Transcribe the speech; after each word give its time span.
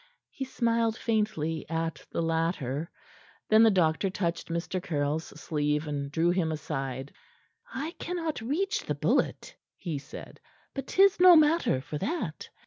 He 0.31 0.45
smiled 0.45 0.97
faintly 0.97 1.69
at 1.69 2.03
the 2.09 2.23
latter. 2.23 2.89
Then 3.49 3.61
the 3.61 3.69
doctor 3.69 4.09
touched 4.09 4.47
Mr. 4.49 4.81
Caryll's 4.81 5.25
sleeve, 5.39 5.85
and 5.85 6.11
drew 6.11 6.31
him 6.31 6.51
aside. 6.51 7.13
"I 7.71 7.91
cannot 7.99 8.41
reach 8.41 8.79
the 8.79 8.95
bullet," 8.95 9.55
he 9.77 9.99
said. 9.99 10.39
"But 10.73 10.87
'tis 10.87 11.19
no 11.19 11.35
matter 11.35 11.81
for 11.81 11.99
that." 11.99 12.49